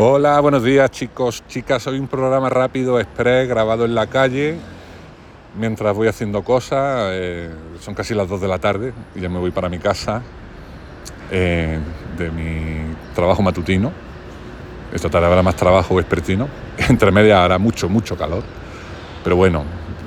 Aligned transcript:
Hola, 0.00 0.38
buenos 0.38 0.62
días 0.62 0.92
chicos, 0.92 1.42
chicas. 1.48 1.84
Hoy 1.88 1.98
un 1.98 2.06
programa 2.06 2.48
rápido, 2.48 3.00
express, 3.00 3.48
grabado 3.48 3.84
en 3.84 3.96
la 3.96 4.06
calle, 4.06 4.56
mientras 5.58 5.92
voy 5.96 6.06
haciendo 6.06 6.44
cosas. 6.44 7.08
eh, 7.14 7.50
son 7.80 7.96
casi 7.96 8.14
las 8.14 8.28
2 8.28 8.40
de 8.40 8.46
la 8.46 8.60
tarde 8.60 8.92
y 9.16 9.20
ya 9.20 9.28
me 9.28 9.40
voy 9.40 9.50
para 9.50 9.68
mi 9.68 9.80
casa 9.80 10.22
eh, 11.32 11.80
de 12.16 12.30
mi 12.30 12.94
trabajo 13.12 13.42
matutino. 13.42 13.90
Esta 14.92 15.10
tarde 15.10 15.26
habrá 15.26 15.42
más 15.42 15.56
trabajo 15.56 15.96
vespertino. 15.96 16.46
Entre 16.88 17.10
medias 17.10 17.40
hará 17.40 17.58
mucho, 17.58 17.88
mucho 17.88 18.16
calor. 18.16 18.44
Pero 19.24 19.34
bueno, 19.34 19.64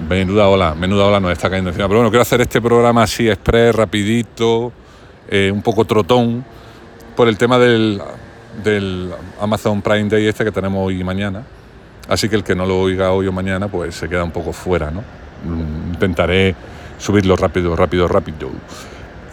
menuda 0.07 0.47
ola, 0.47 0.73
menuda 0.73 1.03
ola 1.03 1.19
nos 1.19 1.33
está 1.33 1.49
cayendo 1.49 1.71
encima. 1.71 1.89
Pero 1.89 1.99
bueno, 1.99 2.11
quiero 2.11 2.21
hacer 2.21 2.39
este 2.39 2.61
programa 2.61 3.03
así, 3.03 3.29
express, 3.29 3.75
rapidito, 3.75 4.71
eh, 5.27 5.51
un 5.53 5.61
poco 5.61 5.83
trotón, 5.83 6.45
por 7.13 7.27
el 7.27 7.37
tema 7.37 7.59
del, 7.59 8.01
del 8.63 9.11
Amazon 9.39 9.81
Prime 9.81 10.09
Day 10.09 10.27
este 10.27 10.43
que 10.43 10.51
tenemos 10.51 10.85
hoy 10.85 10.99
y 10.99 11.03
mañana. 11.03 11.43
Así 12.07 12.27
que 12.27 12.35
el 12.35 12.43
que 12.43 12.55
no 12.55 12.65
lo 12.65 12.79
oiga 12.81 13.11
hoy 13.11 13.27
o 13.27 13.31
mañana, 13.31 13.67
pues 13.67 13.95
se 13.95 14.09
queda 14.09 14.23
un 14.23 14.31
poco 14.31 14.53
fuera, 14.53 14.91
¿no? 14.91 15.01
Mm, 15.45 15.93
Intentaré 15.93 16.55
subirlo 16.97 17.35
rápido, 17.35 17.75
rápido, 17.75 18.07
rápido. 18.07 18.49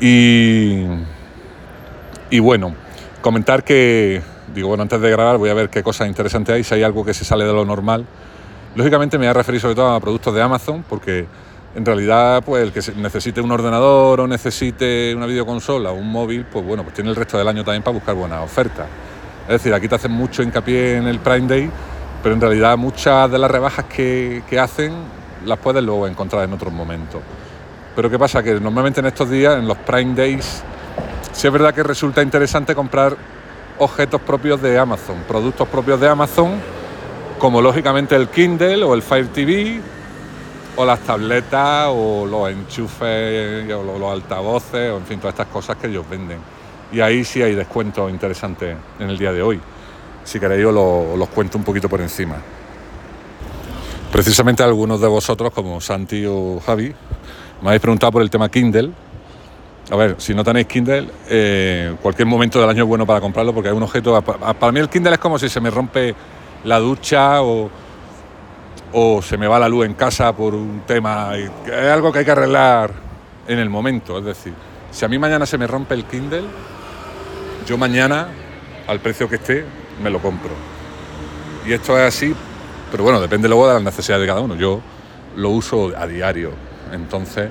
Y, 0.01 0.85
y 2.31 2.39
bueno, 2.39 2.75
comentar 3.21 3.65
que, 3.65 4.23
digo, 4.55 4.69
bueno, 4.69 4.83
antes 4.83 5.01
de 5.01 5.11
grabar 5.11 5.39
voy 5.39 5.51
a 5.51 5.55
ver 5.55 5.69
qué 5.69 5.83
cosas 5.83 6.09
interesantes 6.09 6.55
hay, 6.55 6.65
si 6.65 6.75
hay 6.75 6.83
algo 6.83 7.05
que 7.05 7.15
se 7.15 7.25
sale 7.25 7.45
de 7.45 7.53
lo 7.53 7.65
normal. 7.65 8.07
Lógicamente 8.75 9.19
me 9.19 9.25
voy 9.25 9.31
a 9.31 9.35
referir 9.35 9.61
sobre 9.61 9.75
todo 9.75 9.93
a 9.93 10.01
productos 10.01 10.35
de 10.35 10.43
Amazon, 10.43 10.85
porque 10.89 11.27
en 11.75 11.85
realidad, 11.85 12.43
pues 12.45 12.63
el 12.63 12.73
que 12.73 12.81
necesite 13.01 13.41
un 13.41 13.51
ordenador 13.51 14.21
o 14.21 14.27
necesite 14.27 15.15
una 15.15 15.27
videoconsola 15.27 15.91
o 15.91 15.95
un 15.95 16.11
móvil, 16.11 16.45
pues 16.45 16.65
bueno, 16.65 16.83
pues 16.83 16.95
tiene 16.95 17.11
el 17.11 17.17
resto 17.17 17.39
del 17.39 17.49
año 17.49 17.65
también 17.65 17.83
para 17.83 17.95
buscar 17.95 18.15
buenas 18.15 18.45
ofertas. 18.45 18.87
Es 19.49 19.55
decir, 19.55 19.73
aquí 19.73 19.89
te 19.89 19.95
hacen 19.95 20.13
mucho 20.13 20.43
hincapié 20.43 20.99
en 20.99 21.07
el 21.07 21.21
Prime 21.21 21.49
Day, 21.49 21.71
pero 22.23 22.35
en 22.35 22.41
realidad 22.41 22.77
muchas 22.77 23.31
de 23.31 23.39
las 23.39 23.51
rebajas 23.51 23.87
que, 23.87 24.43
que 24.49 24.61
hacen 24.61 24.93
las 25.47 25.59
puedes 25.59 25.83
luego 25.83 26.07
encontrar 26.07 26.45
en 26.45 26.53
otros 26.53 26.71
momentos. 26.71 27.23
Pero 27.97 28.11
¿qué 28.11 28.19
pasa? 28.19 28.43
Que 28.43 28.61
normalmente 28.61 29.01
en 29.01 29.07
estos 29.07 29.31
días, 29.31 29.59
en 29.59 29.67
los 29.67 29.79
Prime 29.79 30.15
Days, 30.15 30.63
sí 31.33 31.47
es 31.47 31.53
verdad 31.53 31.75
que 31.75 31.83
resulta 31.83 32.23
interesante 32.23 32.75
comprar 32.75 33.17
objetos 33.79 34.21
propios 34.21 34.61
de 34.61 34.79
Amazon, 34.79 35.17
productos 35.27 35.67
propios 35.67 35.99
de 35.99 36.09
Amazon, 36.09 36.61
como 37.39 37.63
lógicamente 37.63 38.17
el 38.17 38.29
Kindle 38.29 38.85
o 38.85 38.95
el 38.95 39.03
Fire 39.03 39.29
TV, 39.29 39.81
o 40.77 40.85
las 40.85 41.01
tabletas, 41.01 41.89
o 41.91 42.27
los 42.27 42.51
enchufes, 42.51 43.73
o 43.73 43.99
los, 43.99 44.13
altavoces, 44.13 44.93
o 44.93 44.99
en 44.99 45.05
fin, 45.07 45.19
todas 45.19 45.33
estas 45.33 45.49
cosas 45.49 45.77
que 45.77 45.87
ellos 45.87 46.09
venden. 46.09 46.39
Y 46.93 47.01
ahí 47.01 47.25
sí 47.25 47.43
hay 47.43 47.55
descuentos 47.55 48.11
interesantes 48.11 48.77
en 48.99 49.11
el 49.11 49.19
día 49.19 49.33
de 49.33 49.43
hoy. 49.43 49.61
Si 50.25 50.39
queréis, 50.41 50.65
os 50.67 50.75
lo- 50.75 51.13
os 51.13 51.19
los 51.19 51.29
cuento 51.29 51.59
un 51.59 51.65
poquito 51.65 51.89
por 51.89 52.01
encima. 52.01 52.37
Precisamente 54.13 54.63
algunos 54.63 55.01
de 55.01 55.07
vosotros, 55.07 55.53
como 55.53 55.81
Santi 55.81 56.25
o 56.27 56.61
Javi, 56.65 56.95
me 57.61 57.69
habéis 57.69 57.83
preguntado 57.83 58.13
por 58.13 58.23
el 58.23 58.31
tema 58.31 58.49
Kindle. 58.49 58.91
A 59.91 59.97
ver, 59.97 60.17
si 60.19 60.35
no 60.35 60.43
tenéis 60.45 60.67
Kindle, 60.67 61.09
eh, 61.29 61.95
cualquier 62.03 62.27
momento 62.27 62.61
del 62.61 62.69
año 62.71 62.85
es 62.85 62.89
bueno 62.89 63.07
para 63.07 63.21
comprarlo 63.21 63.53
porque 63.55 63.69
hay 63.71 63.77
un 63.77 63.83
objeto. 63.83 64.21
pa- 64.23 64.55
Para 64.55 64.73
mí 64.73 64.81
el 64.81 64.89
Kindle 64.89 65.13
es 65.15 65.19
como 65.19 65.39
si 65.39 65.49
se 65.49 65.61
me 65.61 65.71
rompe 65.71 66.15
la 66.65 66.79
ducha 66.79 67.43
o, 67.43 67.71
o 68.93 69.23
se 69.23 69.37
me 69.37 69.47
va 69.47 69.59
la 69.59 69.69
luz 69.69 69.85
en 69.87 69.95
casa 69.95 70.35
por 70.35 70.55
un 70.55 70.83
tema. 70.87 71.33
Es 71.37 71.51
algo 71.91 72.11
que 72.13 72.21
hay 72.21 72.25
que 72.25 72.31
arreglar 72.31 72.93
en 73.47 73.59
el 73.59 73.69
momento. 73.71 74.19
Es 74.19 74.25
decir, 74.25 74.55
si 74.91 75.05
a 75.05 75.09
mí 75.09 75.19
mañana 75.19 75.45
se 75.47 75.57
me 75.59 75.67
rompe 75.67 75.95
el 75.95 76.05
Kindle, 76.05 76.45
yo 77.69 77.77
mañana, 77.77 78.29
al 78.87 78.99
precio 79.01 79.29
que 79.29 79.37
esté, 79.37 79.63
me 80.03 80.09
lo 80.09 80.21
compro. 80.21 80.53
Y 81.67 81.73
esto 81.75 81.99
es 81.99 82.15
así, 82.15 82.35
pero 82.91 83.05
bueno, 83.05 83.21
depende 83.21 83.47
luego 83.47 83.69
de 83.69 83.75
las 83.75 83.83
necesidades 83.83 84.23
de 84.23 84.27
cada 84.27 84.41
uno. 84.41 84.57
Yo 84.57 84.81
lo 85.37 85.51
uso 85.51 85.93
a 85.95 86.07
diario. 86.07 86.53
Entonces, 86.93 87.51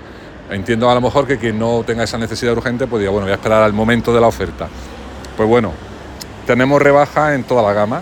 entiendo 0.50 0.89
a 0.89 0.95
lo 0.95 1.02
mejor 1.02 1.28
que 1.28 1.38
quien 1.38 1.60
no 1.60 1.83
tenga 1.86 2.04
esa 2.04 2.17
necesidad 2.17 2.54
urgente, 2.54 2.88
pues 2.88 3.02
diga, 3.02 3.11
bueno, 3.11 3.26
voy 3.26 3.32
a 3.32 3.36
esperar 3.36 3.61
al 3.61 3.73
momento 3.73 4.11
de 4.11 4.20
la 4.20 4.26
oferta. 4.26 4.67
Pues 5.36 5.48
bueno, 5.48 5.72
tenemos 6.48 6.82
rebaja 6.82 7.36
en 7.36 7.44
toda 7.44 7.61
la 7.61 7.73
gama. 7.73 8.02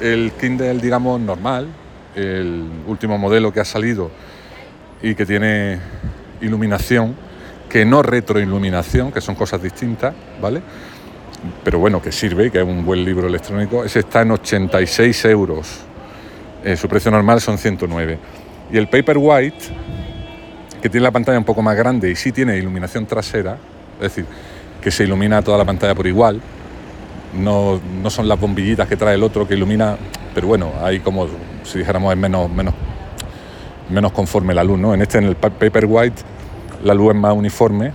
El 0.00 0.32
Kindle, 0.32 0.78
digamos, 0.78 1.20
normal, 1.20 1.68
el 2.16 2.68
último 2.88 3.16
modelo 3.16 3.52
que 3.52 3.60
ha 3.60 3.64
salido 3.64 4.10
y 5.00 5.14
que 5.14 5.24
tiene 5.24 5.78
iluminación, 6.40 7.14
que 7.68 7.84
no 7.84 8.02
retroiluminación, 8.02 9.12
que 9.12 9.20
son 9.20 9.36
cosas 9.36 9.62
distintas, 9.62 10.14
¿vale? 10.42 10.62
Pero 11.64 11.78
bueno, 11.78 12.02
que 12.02 12.10
sirve 12.12 12.50
que 12.50 12.58
es 12.58 12.64
un 12.64 12.84
buen 12.84 13.04
libro 13.04 13.28
electrónico. 13.28 13.84
Ese 13.84 14.00
está 14.00 14.22
en 14.22 14.32
86 14.32 15.24
euros. 15.26 15.80
Eh, 16.64 16.76
su 16.76 16.88
precio 16.88 17.10
normal 17.10 17.40
son 17.40 17.58
109. 17.58 18.18
Y 18.72 18.76
el 18.76 18.88
Paperwhite, 18.88 19.56
que 20.82 20.88
tiene 20.88 21.04
la 21.04 21.10
pantalla 21.10 21.38
un 21.38 21.44
poco 21.44 21.62
más 21.62 21.76
grande 21.76 22.10
y 22.10 22.16
sí 22.16 22.32
tiene 22.32 22.56
iluminación 22.56 23.06
trasera, 23.06 23.56
es 23.96 24.02
decir, 24.02 24.26
que 24.80 24.90
se 24.90 25.04
ilumina 25.04 25.40
toda 25.42 25.58
la 25.58 25.64
pantalla 25.64 25.94
por 25.94 26.06
igual, 26.06 26.40
no, 27.34 27.80
no 28.02 28.10
son 28.10 28.28
las 28.28 28.38
bombillitas 28.40 28.88
que 28.88 28.96
trae 28.96 29.14
el 29.14 29.22
otro 29.22 29.46
que 29.46 29.54
ilumina, 29.54 29.96
pero 30.34 30.46
bueno, 30.48 30.72
hay 30.82 31.00
como 31.00 31.26
si 31.64 31.78
dijéramos 31.78 32.12
es 32.12 32.18
menos, 32.18 32.50
menos, 32.50 32.74
menos 33.90 34.12
conforme 34.12 34.54
la 34.54 34.64
luz, 34.64 34.78
¿no? 34.78 34.94
En 34.94 35.02
este, 35.02 35.18
en 35.18 35.24
el 35.24 35.36
pa- 35.36 35.50
Paperwhite, 35.50 36.22
la 36.84 36.94
luz 36.94 37.14
es 37.14 37.20
más 37.20 37.34
uniforme 37.34 37.92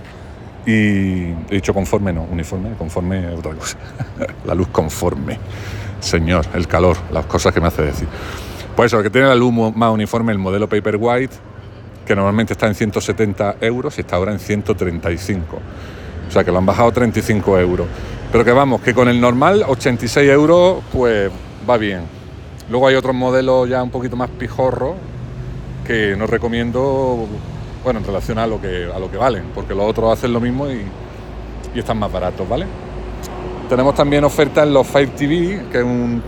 y 0.66 1.30
he 1.50 1.50
dicho 1.50 1.74
conforme, 1.74 2.12
no, 2.12 2.22
uniforme, 2.22 2.74
conforme 2.76 3.28
otra 3.28 3.52
cosa. 3.52 3.76
la 4.44 4.54
luz 4.54 4.68
conforme, 4.68 5.38
señor, 6.00 6.46
el 6.54 6.66
calor, 6.66 6.96
las 7.12 7.26
cosas 7.26 7.52
que 7.52 7.60
me 7.60 7.68
hace 7.68 7.82
decir. 7.82 8.08
Pues 8.74 8.92
eso, 8.92 9.02
que 9.02 9.10
tiene 9.10 9.28
la 9.28 9.34
luz 9.34 9.52
más 9.52 9.92
uniforme 9.92 10.32
el 10.32 10.38
modelo 10.38 10.68
Paperwhite, 10.68 11.34
que 12.04 12.16
normalmente 12.16 12.54
está 12.54 12.66
en 12.66 12.74
170 12.74 13.56
euros 13.60 13.96
y 13.98 14.00
está 14.00 14.16
ahora 14.16 14.32
en 14.32 14.38
135. 14.38 15.58
O 16.28 16.30
sea 16.30 16.44
que 16.44 16.50
lo 16.50 16.58
han 16.58 16.66
bajado 16.66 16.90
35 16.92 17.58
euros. 17.58 17.86
Pero 18.32 18.44
que 18.44 18.52
vamos, 18.52 18.80
que 18.80 18.94
con 18.94 19.08
el 19.08 19.20
normal 19.20 19.64
86 19.66 20.28
euros 20.30 20.82
pues 20.92 21.30
va 21.68 21.76
bien. 21.76 22.02
Luego 22.68 22.88
hay 22.88 22.94
otros 22.94 23.14
modelos 23.14 23.68
ya 23.68 23.82
un 23.82 23.90
poquito 23.90 24.16
más 24.16 24.30
pijorros 24.30 24.96
que 25.86 26.16
no 26.16 26.26
recomiendo, 26.26 27.28
bueno, 27.84 28.00
en 28.00 28.06
relación 28.06 28.38
a 28.38 28.46
lo 28.46 28.60
que, 28.60 28.90
a 28.92 28.98
lo 28.98 29.10
que 29.10 29.18
valen, 29.18 29.44
porque 29.54 29.74
los 29.74 29.84
otros 29.84 30.10
hacen 30.10 30.32
lo 30.32 30.40
mismo 30.40 30.68
y, 30.70 30.82
y 31.74 31.78
están 31.78 31.98
más 31.98 32.10
baratos, 32.10 32.48
¿vale? 32.48 32.66
Tenemos 33.68 33.94
también 33.94 34.24
oferta 34.24 34.62
en 34.62 34.72
los 34.72 34.86
Fire 34.86 35.10
TV, 35.10 35.66
que 35.70 35.78
es 35.78 35.84
un, 35.84 36.22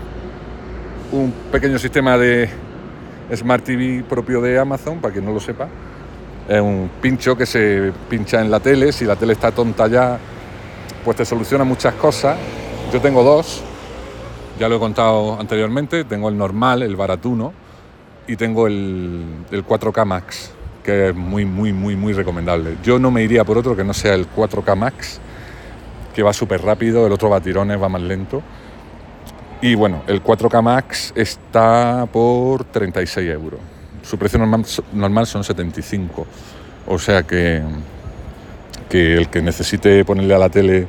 un 1.11 1.33
pequeño 1.51 1.79
sistema 1.79 2.17
de 2.17 2.49
Smart 3.35 3.63
TV 3.63 4.03
propio 4.07 4.39
de 4.39 4.59
Amazon, 4.59 4.99
para 4.99 5.11
quien 5.11 5.25
no 5.25 5.33
lo 5.33 5.39
sepa. 5.39 5.67
Es 6.47 6.61
un 6.61 6.89
pincho 7.01 7.35
que 7.35 7.45
se 7.45 7.91
pincha 8.09 8.39
en 8.39 8.51
la 8.51 8.59
tele, 8.59 8.91
si 8.91 9.05
la 9.05 9.15
tele 9.15 9.33
está 9.33 9.51
tonta 9.51 9.87
ya, 9.87 10.17
pues 11.03 11.17
te 11.17 11.25
soluciona 11.25 11.63
muchas 11.63 11.95
cosas. 11.95 12.37
Yo 12.93 13.01
tengo 13.01 13.23
dos, 13.23 13.63
ya 14.59 14.69
lo 14.69 14.77
he 14.77 14.79
contado 14.79 15.39
anteriormente, 15.39 16.03
tengo 16.05 16.29
el 16.29 16.37
normal, 16.37 16.83
el 16.83 16.95
baratuno, 16.95 17.51
y 18.27 18.35
tengo 18.35 18.67
el, 18.67 19.23
el 19.51 19.65
4K 19.65 20.05
Max, 20.05 20.51
que 20.87 21.09
es 21.09 21.15
muy, 21.15 21.43
muy, 21.43 21.73
muy, 21.73 21.97
muy 21.97 22.13
recomendable. 22.13 22.77
Yo 22.81 22.97
no 22.97 23.11
me 23.11 23.21
iría 23.21 23.43
por 23.43 23.57
otro 23.57 23.75
que 23.75 23.83
no 23.83 23.93
sea 23.93 24.13
el 24.13 24.25
4K 24.25 24.73
Max, 24.73 25.19
que 26.15 26.23
va 26.23 26.31
súper 26.31 26.61
rápido, 26.61 27.05
el 27.05 27.11
otro 27.11 27.29
va 27.29 27.37
a 27.37 27.41
tirones, 27.41 27.81
va 27.81 27.89
más 27.89 28.01
lento. 28.01 28.41
Y 29.61 29.75
bueno, 29.75 30.03
el 30.07 30.23
4K 30.23 30.61
Max 30.61 31.11
está 31.13 32.07
por 32.09 32.63
36 32.63 33.29
euros. 33.29 33.59
Su 34.01 34.17
precio 34.17 34.39
normal, 34.39 34.63
normal 34.93 35.27
son 35.27 35.43
75. 35.43 36.25
O 36.87 36.97
sea 36.97 37.23
que, 37.23 37.61
que 38.87 39.15
el 39.15 39.27
que 39.27 39.41
necesite 39.41 40.05
ponerle 40.05 40.35
a 40.35 40.37
la 40.37 40.47
tele 40.47 40.87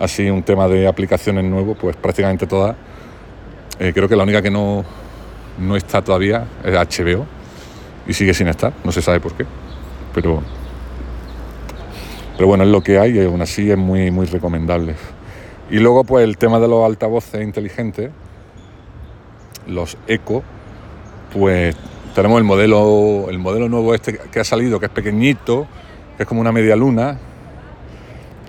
así 0.00 0.30
un 0.30 0.44
tema 0.44 0.66
de 0.66 0.88
aplicaciones 0.88 1.44
nuevo, 1.44 1.74
pues 1.74 1.94
prácticamente 1.94 2.46
todas. 2.46 2.74
Eh, 3.78 3.92
creo 3.92 4.08
que 4.08 4.16
la 4.16 4.22
única 4.22 4.40
que 4.40 4.50
no, 4.50 4.82
no 5.58 5.76
está 5.76 6.00
todavía 6.00 6.46
es 6.64 6.72
HBO 6.72 7.35
y 8.08 8.14
sigue 8.14 8.34
sin 8.34 8.48
estar, 8.48 8.72
no 8.84 8.92
se 8.92 9.02
sabe 9.02 9.20
por 9.20 9.32
qué. 9.32 9.46
Pero, 10.14 10.42
pero 12.36 12.46
bueno, 12.46 12.64
es 12.64 12.70
lo 12.70 12.82
que 12.82 12.98
hay 12.98 13.18
y 13.18 13.24
aún 13.24 13.42
así 13.42 13.70
es 13.70 13.78
muy, 13.78 14.10
muy 14.10 14.26
recomendable. 14.26 14.94
Y 15.70 15.78
luego, 15.78 16.04
pues 16.04 16.24
el 16.24 16.38
tema 16.38 16.60
de 16.60 16.68
los 16.68 16.84
altavoces 16.84 17.42
inteligentes, 17.42 18.10
los 19.66 19.96
Eco, 20.06 20.42
pues 21.32 21.74
tenemos 22.14 22.38
el 22.38 22.44
modelo, 22.44 23.26
el 23.28 23.38
modelo 23.38 23.68
nuevo 23.68 23.94
este 23.94 24.16
que 24.16 24.40
ha 24.40 24.44
salido, 24.44 24.78
que 24.78 24.86
es 24.86 24.92
pequeñito, 24.92 25.66
que 26.16 26.22
es 26.22 26.28
como 26.28 26.40
una 26.40 26.52
media 26.52 26.76
luna. 26.76 27.18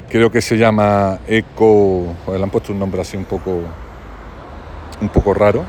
Creo 0.09 0.31
que 0.31 0.41
se 0.41 0.57
llama 0.57 1.19
Eco, 1.27 2.15
joder, 2.25 2.39
le 2.39 2.43
han 2.43 2.49
puesto 2.49 2.71
un 2.71 2.79
nombre 2.79 3.01
así 3.01 3.17
un 3.17 3.25
poco, 3.25 3.59
un 5.01 5.09
poco 5.09 5.33
raro. 5.33 5.65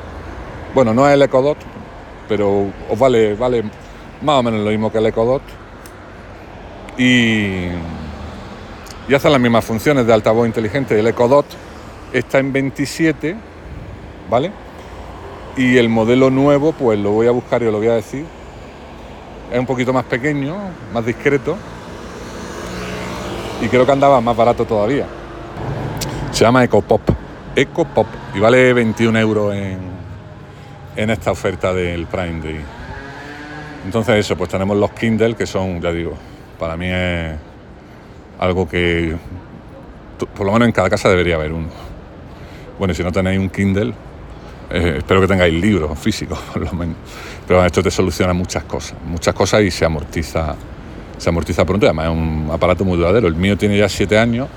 Bueno, 0.74 0.92
no 0.94 1.08
es 1.08 1.14
el 1.14 1.22
Eco 1.22 1.42
Dot, 1.42 1.58
pero 2.28 2.66
os 2.90 2.98
vale, 2.98 3.34
vale 3.34 3.62
más 4.22 4.36
o 4.36 4.42
menos 4.42 4.60
lo 4.60 4.70
mismo 4.70 4.92
que 4.92 4.98
el 4.98 5.06
Eco 5.06 5.24
Dot. 5.24 5.42
Y, 6.98 7.68
y 9.08 9.14
hacen 9.14 9.32
las 9.32 9.40
mismas 9.40 9.64
funciones 9.64 10.06
de 10.06 10.12
altavoz 10.12 10.46
inteligente. 10.46 10.98
El 10.98 11.06
Echo 11.06 11.28
Dot 11.28 11.46
está 12.12 12.38
en 12.38 12.52
27 12.52 13.36
¿vale? 14.28 14.52
Y 15.56 15.76
el 15.76 15.88
modelo 15.88 16.30
nuevo, 16.30 16.72
pues 16.72 16.98
lo 16.98 17.10
voy 17.12 17.26
a 17.26 17.30
buscar 17.30 17.62
y 17.62 17.66
os 17.66 17.72
lo 17.72 17.78
voy 17.78 17.88
a 17.88 17.94
decir. 17.94 18.24
Es 19.52 19.58
un 19.58 19.66
poquito 19.66 19.92
más 19.92 20.04
pequeño, 20.04 20.56
más 20.92 21.04
discreto. 21.04 21.56
Y 23.60 23.68
creo 23.68 23.84
que 23.84 23.92
andaba 23.92 24.20
más 24.20 24.36
barato 24.36 24.64
todavía. 24.64 25.06
Se 26.30 26.44
llama 26.44 26.62
EcoPop. 26.62 27.00
EcoPop. 27.56 28.06
Y 28.34 28.40
vale 28.40 28.72
21 28.72 29.18
euros 29.18 29.54
en, 29.54 29.78
en 30.98 31.10
esta 31.10 31.30
oferta 31.30 31.72
del 31.72 32.06
Prime 32.06 32.40
Day. 32.42 32.60
Entonces 33.84 34.16
eso, 34.16 34.36
pues 34.36 34.50
tenemos 34.50 34.76
los 34.76 34.90
Kindle 34.90 35.36
que 35.36 35.46
son, 35.46 35.80
ya 35.80 35.92
digo, 35.92 36.14
para 36.58 36.76
mí 36.76 36.86
es 36.90 37.36
algo 38.40 38.68
que 38.68 39.14
por 40.34 40.44
lo 40.44 40.52
menos 40.52 40.66
en 40.66 40.72
cada 40.72 40.90
casa 40.90 41.08
debería 41.08 41.36
haber 41.36 41.52
uno. 41.52 41.68
Bueno, 42.80 42.94
si 42.94 43.04
no 43.04 43.12
tenéis 43.12 43.38
un 43.38 43.48
Kindle, 43.48 43.94
eh, 44.70 44.94
espero 44.98 45.20
que 45.20 45.28
tengáis 45.28 45.54
libros 45.54 45.96
físicos, 45.96 46.36
por 46.52 46.62
lo 46.62 46.72
menos. 46.72 46.96
Pero 47.46 47.64
esto 47.64 47.80
te 47.80 47.92
soluciona 47.92 48.32
muchas 48.32 48.64
cosas, 48.64 48.98
muchas 49.06 49.34
cosas 49.36 49.62
y 49.62 49.70
se 49.70 49.84
amortiza, 49.84 50.56
se 51.16 51.28
amortiza 51.28 51.64
pronto. 51.64 51.86
Además 51.86 52.06
es 52.06 52.12
un 52.12 52.50
aparato 52.52 52.84
muy 52.84 52.98
duradero. 52.98 53.28
El 53.28 53.36
mío 53.36 53.56
tiene 53.56 53.78
ya 53.78 53.88
siete 53.88 54.18
años, 54.18 54.48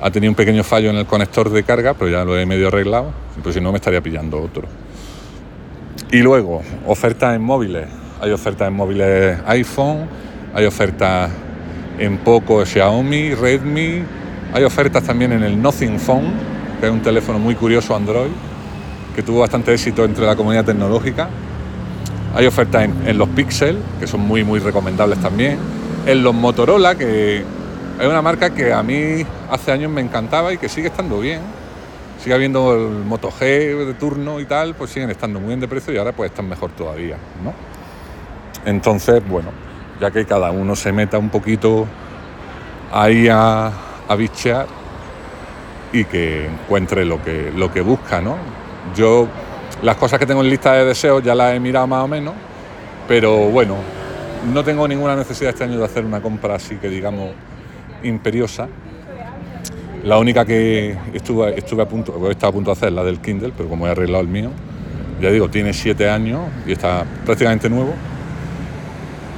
ha 0.00 0.08
tenido 0.12 0.30
un 0.30 0.36
pequeño 0.36 0.62
fallo 0.62 0.90
en 0.90 0.96
el 0.96 1.06
conector 1.06 1.50
de 1.50 1.64
carga, 1.64 1.94
pero 1.94 2.12
ya 2.12 2.24
lo 2.24 2.38
he 2.38 2.46
medio 2.46 2.68
arreglado. 2.68 3.12
Pues 3.42 3.56
si 3.56 3.60
no 3.60 3.72
me 3.72 3.78
estaría 3.78 4.00
pillando 4.00 4.40
otro. 4.40 4.83
Y 6.10 6.18
luego, 6.18 6.62
ofertas 6.86 7.34
en 7.34 7.42
móviles. 7.42 7.86
Hay 8.20 8.30
ofertas 8.30 8.68
en 8.68 8.74
móviles 8.74 9.38
iPhone, 9.46 10.06
hay 10.54 10.66
ofertas 10.66 11.30
en 11.98 12.18
Poco, 12.18 12.64
Xiaomi, 12.64 13.34
Redmi, 13.34 14.02
hay 14.52 14.64
ofertas 14.64 15.02
también 15.02 15.32
en 15.32 15.42
el 15.42 15.60
Nothing 15.60 15.98
Phone, 15.98 16.32
que 16.80 16.86
es 16.86 16.92
un 16.92 17.02
teléfono 17.02 17.38
muy 17.38 17.54
curioso 17.54 17.96
Android, 17.96 18.30
que 19.14 19.22
tuvo 19.22 19.40
bastante 19.40 19.72
éxito 19.72 20.04
entre 20.04 20.26
la 20.26 20.36
comunidad 20.36 20.64
tecnológica. 20.64 21.28
Hay 22.34 22.46
ofertas 22.46 22.88
en, 23.04 23.18
los 23.18 23.28
Pixel, 23.30 23.78
que 23.98 24.06
son 24.06 24.20
muy, 24.20 24.44
muy 24.44 24.58
recomendables 24.58 25.20
también. 25.20 25.58
En 26.06 26.22
los 26.22 26.34
Motorola, 26.34 26.96
que 26.96 27.38
es 27.38 28.06
una 28.06 28.22
marca 28.22 28.50
que 28.50 28.72
a 28.72 28.82
mí 28.82 29.24
hace 29.50 29.72
años 29.72 29.90
me 29.90 30.00
encantaba 30.00 30.52
y 30.52 30.58
que 30.58 30.68
sigue 30.68 30.88
estando 30.88 31.20
bien. 31.20 31.40
Sigue 32.24 32.36
habiendo 32.36 32.72
el 32.74 33.04
Moto 33.04 33.30
G 33.30 33.84
de 33.84 33.92
turno 33.92 34.40
y 34.40 34.46
tal, 34.46 34.74
pues 34.74 34.90
siguen 34.90 35.10
estando 35.10 35.38
muy 35.40 35.48
bien 35.48 35.60
de 35.60 35.68
precio 35.68 35.92
y 35.92 35.98
ahora 35.98 36.12
pues 36.12 36.30
están 36.30 36.48
mejor 36.48 36.70
todavía, 36.70 37.18
¿no? 37.44 37.52
Entonces, 38.64 39.22
bueno, 39.28 39.50
ya 40.00 40.10
que 40.10 40.24
cada 40.24 40.50
uno 40.50 40.74
se 40.74 40.90
meta 40.90 41.18
un 41.18 41.28
poquito 41.28 41.86
ahí 42.90 43.28
a, 43.28 43.70
a 44.08 44.16
bichear 44.16 44.66
y 45.92 46.06
que 46.06 46.46
encuentre 46.46 47.04
lo 47.04 47.22
que, 47.22 47.52
lo 47.54 47.70
que 47.70 47.82
busca, 47.82 48.22
¿no? 48.22 48.38
Yo 48.96 49.28
las 49.82 49.96
cosas 49.98 50.18
que 50.18 50.24
tengo 50.24 50.40
en 50.40 50.48
lista 50.48 50.72
de 50.72 50.86
deseos 50.86 51.22
ya 51.22 51.34
las 51.34 51.54
he 51.54 51.60
mirado 51.60 51.86
más 51.86 52.04
o 52.04 52.08
menos, 52.08 52.32
pero 53.06 53.50
bueno, 53.50 53.76
no 54.50 54.64
tengo 54.64 54.88
ninguna 54.88 55.14
necesidad 55.14 55.50
este 55.50 55.64
año 55.64 55.76
de 55.76 55.84
hacer 55.84 56.06
una 56.06 56.22
compra 56.22 56.54
así 56.54 56.76
que 56.76 56.88
digamos 56.88 57.32
imperiosa. 58.02 58.66
La 60.04 60.18
única 60.18 60.44
que 60.44 60.98
estuve, 61.14 61.82
a 61.82 61.88
punto, 61.88 62.12
a 62.12 62.52
punto 62.52 62.70
de 62.70 62.72
hacer, 62.72 62.92
la 62.92 63.02
del 63.02 63.20
Kindle, 63.20 63.54
pero 63.56 63.70
como 63.70 63.86
he 63.86 63.90
arreglado 63.90 64.20
el 64.22 64.28
mío, 64.28 64.50
ya 65.18 65.30
digo, 65.30 65.48
tiene 65.48 65.72
siete 65.72 66.10
años 66.10 66.42
y 66.66 66.72
está 66.72 67.06
prácticamente 67.24 67.70
nuevo 67.70 67.94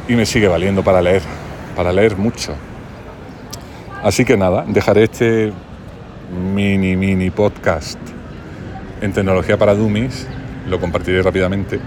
y 0.08 0.14
me 0.14 0.26
sigue 0.26 0.48
valiendo 0.48 0.82
para 0.82 1.00
leer, 1.00 1.22
para 1.76 1.92
leer 1.92 2.16
mucho. 2.16 2.52
Así 4.02 4.24
que 4.24 4.36
nada, 4.36 4.64
dejaré 4.66 5.04
este 5.04 5.52
mini, 6.52 6.96
mini 6.96 7.30
podcast 7.30 8.00
en 9.00 9.12
tecnología 9.12 9.56
para 9.56 9.72
Dummies, 9.72 10.26
lo 10.68 10.80
compartiré 10.80 11.22
rápidamente. 11.22 11.78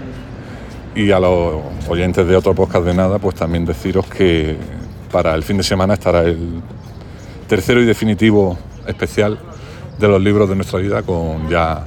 Y 0.94 1.10
a 1.10 1.20
los 1.20 1.60
oyentes 1.86 2.26
de 2.26 2.34
otro 2.34 2.54
podcast 2.54 2.86
de 2.86 2.94
nada, 2.94 3.18
pues 3.18 3.34
también 3.34 3.66
deciros 3.66 4.06
que 4.06 4.56
para 5.12 5.34
el 5.34 5.42
fin 5.42 5.58
de 5.58 5.64
semana 5.64 5.94
estará 5.94 6.22
el 6.22 6.62
tercero 7.46 7.82
y 7.82 7.84
definitivo 7.84 8.56
especial 8.86 9.38
de 9.98 10.08
los 10.08 10.20
libros 10.20 10.48
de 10.48 10.56
nuestra 10.56 10.78
vida 10.78 11.02
con 11.02 11.48
ya 11.48 11.86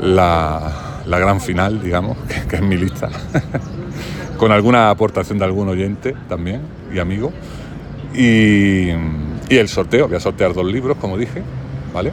la, 0.00 0.72
gran 1.06 1.40
final, 1.40 1.82
digamos, 1.82 2.16
que 2.48 2.56
es 2.56 2.62
mi 2.62 2.76
lista. 2.76 3.08
con 4.36 4.52
alguna 4.52 4.90
aportación 4.90 5.38
de 5.38 5.44
algún 5.44 5.68
oyente 5.68 6.14
también 6.28 6.60
y 6.92 6.98
amigo. 6.98 7.32
Y, 8.14 8.90
el 9.48 9.68
sorteo, 9.68 10.08
voy 10.08 10.16
a 10.16 10.20
sortear 10.20 10.52
dos 10.52 10.66
libros, 10.66 10.96
como 11.00 11.16
dije, 11.16 11.42
¿vale? 11.94 12.12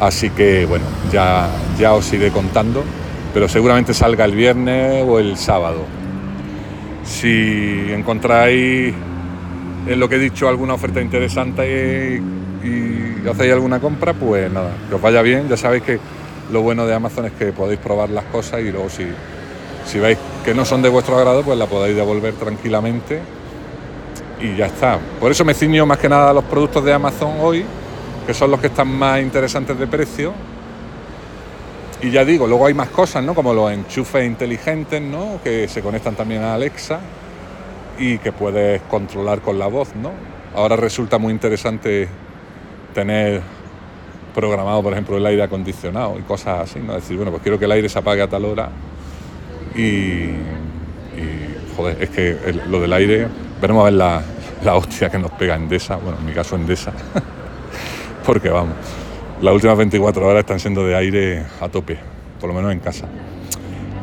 Así 0.00 0.30
que 0.30 0.66
bueno, 0.66 0.84
ya, 1.12 1.48
ya 1.78 1.92
os 1.92 2.12
iré 2.12 2.30
contando, 2.30 2.82
pero 3.32 3.48
seguramente 3.48 3.94
salga 3.94 4.24
el 4.24 4.34
viernes 4.34 5.04
o 5.06 5.18
el 5.18 5.36
sábado. 5.36 5.84
Si 7.04 7.86
encontráis 7.90 8.92
en 9.86 10.00
lo 10.00 10.08
que 10.08 10.16
he 10.16 10.18
dicho 10.18 10.48
alguna 10.48 10.74
oferta 10.74 11.00
interesante 11.00 12.20
y, 12.62 13.28
hacéis 13.28 13.52
alguna 13.52 13.80
compra, 13.80 14.14
pues 14.14 14.50
nada, 14.50 14.70
que 14.88 14.94
os 14.94 15.02
vaya 15.02 15.22
bien. 15.22 15.48
Ya 15.48 15.56
sabéis 15.56 15.82
que 15.82 15.98
lo 16.52 16.62
bueno 16.62 16.86
de 16.86 16.94
Amazon 16.94 17.26
es 17.26 17.32
que 17.32 17.52
podéis 17.52 17.78
probar 17.78 18.10
las 18.10 18.24
cosas 18.24 18.60
y 18.60 18.70
luego 18.70 18.88
si 18.88 19.06
si 19.84 19.98
veis 19.98 20.18
que 20.44 20.54
no 20.54 20.64
son 20.64 20.82
de 20.82 20.88
vuestro 20.88 21.16
agrado, 21.16 21.42
pues 21.42 21.58
la 21.58 21.66
podéis 21.66 21.96
devolver 21.96 22.34
tranquilamente 22.34 23.20
y 24.40 24.56
ya 24.56 24.66
está. 24.66 24.98
Por 25.18 25.30
eso 25.30 25.44
me 25.44 25.54
ciño 25.54 25.86
más 25.86 25.98
que 25.98 26.08
nada 26.08 26.30
a 26.30 26.32
los 26.32 26.44
productos 26.44 26.84
de 26.84 26.92
Amazon 26.92 27.32
hoy, 27.40 27.64
que 28.26 28.34
son 28.34 28.50
los 28.50 28.60
que 28.60 28.68
están 28.68 28.88
más 28.88 29.20
interesantes 29.20 29.78
de 29.78 29.86
precio. 29.86 30.32
Y 32.02 32.10
ya 32.10 32.24
digo, 32.24 32.46
luego 32.46 32.66
hay 32.66 32.74
más 32.74 32.88
cosas, 32.88 33.22
¿no? 33.22 33.34
Como 33.34 33.52
los 33.52 33.70
enchufes 33.72 34.24
inteligentes, 34.24 35.02
¿no? 35.02 35.40
Que 35.44 35.68
se 35.68 35.82
conectan 35.82 36.14
también 36.14 36.42
a 36.42 36.54
Alexa 36.54 37.00
y 37.98 38.18
que 38.18 38.32
puedes 38.32 38.80
controlar 38.82 39.40
con 39.40 39.58
la 39.58 39.66
voz, 39.66 39.94
¿no? 39.96 40.12
Ahora 40.54 40.76
resulta 40.76 41.18
muy 41.18 41.32
interesante 41.32 42.08
tener 42.94 43.42
programado, 44.34 44.82
por 44.82 44.92
ejemplo, 44.92 45.16
el 45.16 45.26
aire 45.26 45.42
acondicionado 45.42 46.18
y 46.18 46.22
cosas 46.22 46.70
así, 46.70 46.80
¿no? 46.80 46.94
Decir, 46.94 47.16
bueno, 47.16 47.30
pues 47.30 47.42
quiero 47.42 47.58
que 47.58 47.64
el 47.64 47.72
aire 47.72 47.88
se 47.88 47.98
apague 47.98 48.22
a 48.22 48.28
tal 48.28 48.44
hora 48.44 48.70
y, 49.74 50.30
joder, 51.76 52.02
es 52.02 52.10
que 52.10 52.36
lo 52.68 52.80
del 52.80 52.92
aire, 52.92 53.28
veremos 53.60 53.82
a 53.82 53.84
ver 53.84 53.94
la, 53.94 54.22
la 54.64 54.76
hostia 54.76 55.10
que 55.10 55.18
nos 55.18 55.30
pega 55.32 55.56
Endesa, 55.56 55.96
bueno, 55.96 56.18
en 56.18 56.26
mi 56.26 56.32
caso 56.32 56.56
Endesa, 56.56 56.92
porque 58.26 58.48
vamos, 58.48 58.74
las 59.40 59.54
últimas 59.54 59.76
24 59.76 60.26
horas 60.26 60.40
están 60.40 60.60
siendo 60.60 60.86
de 60.86 60.94
aire 60.96 61.44
a 61.60 61.68
tope, 61.68 61.98
por 62.40 62.48
lo 62.48 62.54
menos 62.54 62.72
en 62.72 62.80
casa. 62.80 63.06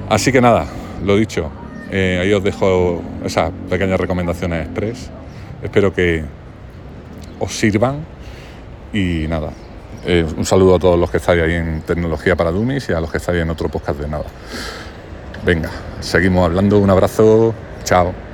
Así 0.09 0.31
que 0.31 0.41
nada, 0.41 0.65
lo 1.05 1.15
dicho, 1.15 1.51
eh, 1.91 2.19
ahí 2.21 2.33
os 2.33 2.43
dejo 2.43 3.01
esas 3.23 3.51
pequeñas 3.69 3.99
recomendaciones 3.99 4.65
express. 4.65 5.09
Espero 5.61 5.93
que 5.93 6.23
os 7.39 7.51
sirvan 7.51 8.05
y 8.93 9.25
nada. 9.27 9.51
Eh, 10.05 10.25
un 10.37 10.45
saludo 10.45 10.75
a 10.75 10.79
todos 10.79 10.99
los 10.99 11.09
que 11.09 11.17
estáis 11.17 11.41
ahí 11.41 11.53
en 11.53 11.81
Tecnología 11.81 12.35
para 12.35 12.51
Dummies 12.51 12.89
y 12.89 12.93
a 12.93 13.01
los 13.01 13.11
que 13.11 13.17
estáis 13.17 13.41
en 13.41 13.49
otro 13.49 13.69
podcast 13.69 13.99
de 13.99 14.07
nada. 14.07 14.25
Venga, 15.43 15.69
seguimos 15.99 16.45
hablando. 16.45 16.79
Un 16.79 16.89
abrazo. 16.89 17.53
Chao. 17.83 18.26